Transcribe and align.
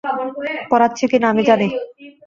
পড়াচ্ছি 0.71 1.03
কিনা, 1.07 1.27
আমি 1.29 1.43
জানি। 1.43 1.67